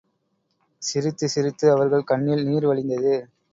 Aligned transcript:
சிரித்துச் 0.81 1.29
சிரித்து 1.29 1.71
அவர்கள் 1.71 2.03
கண்ணில் 2.03 2.45
நீர் 2.45 2.65
வழிந்தது. 2.65 3.15